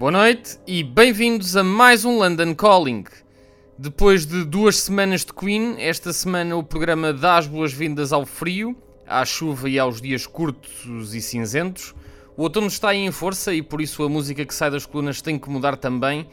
[0.00, 3.04] Boa noite e bem-vindos a mais um London Calling.
[3.76, 8.74] Depois de duas semanas de Queen, esta semana o programa dá as boas-vindas ao frio,
[9.06, 11.94] à chuva e aos dias curtos e cinzentos.
[12.34, 15.38] O outono está em força e por isso a música que sai das colunas tem
[15.38, 16.26] que mudar também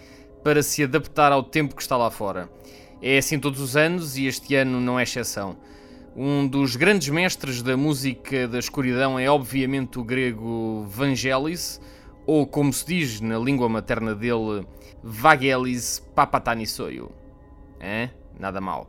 [0.45, 2.49] para se adaptar ao tempo que está lá fora.
[3.01, 5.57] É assim todos os anos e este ano não é exceção.
[6.15, 11.81] Um dos grandes mestres da música da escuridão é obviamente o grego Vangelis,
[12.27, 14.67] ou como se diz na língua materna dele,
[15.01, 17.09] Vagelis Papatanissoio.
[17.79, 18.09] É?
[18.37, 18.87] Nada mal.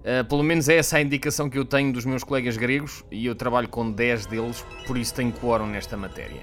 [0.00, 3.24] Uh, pelo menos é essa a indicação que eu tenho dos meus colegas gregos e
[3.24, 6.42] eu trabalho com 10 deles, por isso tenho quórum nesta matéria.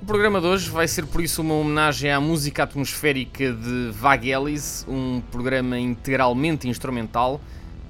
[0.00, 4.86] O programa de hoje vai ser por isso uma homenagem à música atmosférica de Vagelis,
[4.88, 7.38] um programa integralmente instrumental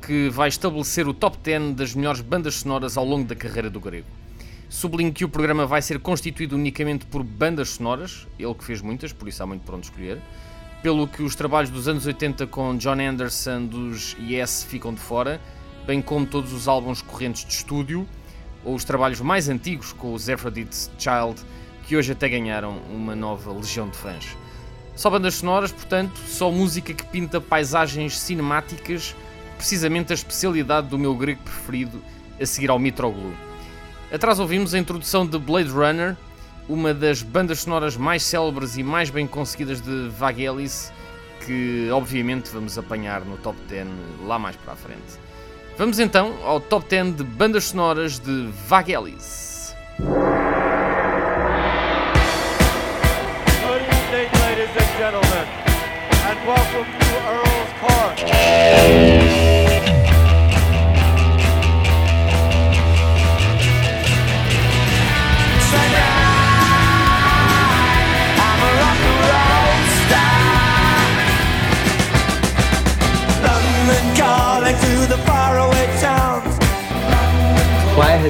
[0.05, 3.79] que vai estabelecer o top 10 das melhores bandas sonoras ao longo da carreira do
[3.79, 4.20] grego.
[4.71, 9.13] Sublinho que o programa vai ser constituído unicamente por bandas sonoras, ele que fez muitas,
[9.13, 10.23] por isso há muito para onde escolher,
[10.81, 15.41] pelo que os trabalhos dos anos 80 com John Anderson dos Yes ficam de fora,
[15.85, 18.07] bem como todos os álbuns correntes de estúdio,
[18.65, 21.43] ou os trabalhos mais antigos com os Aphrodite's Child,
[21.89, 24.37] que hoje até ganharam uma nova legião de fãs.
[24.95, 29.17] Só bandas sonoras, portanto, só música que pinta paisagens cinemáticas,
[29.57, 32.01] precisamente a especialidade do meu grego preferido
[32.41, 33.50] a seguir ao Mitroglou.
[34.13, 36.17] Atrás ouvimos a introdução de Blade Runner,
[36.69, 40.93] uma das bandas sonoras mais célebres e mais bem conseguidas de Vagelis,
[41.47, 43.87] que obviamente vamos apanhar no top 10
[44.27, 45.01] lá mais para a frente.
[45.79, 49.77] Vamos então ao top 10 de bandas sonoras de Vagelis.
[56.47, 57.90] Welcome to Earl's Park.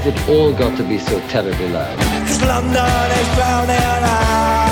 [0.01, 1.99] Has it all got to be so terribly loud?
[2.27, 4.70] Cause London is drowning out.